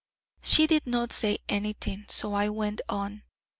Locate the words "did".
0.65-0.87